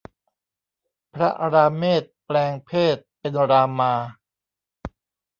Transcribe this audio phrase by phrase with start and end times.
[1.13, 3.93] พระราเมศแปลงเพศเป็นรามา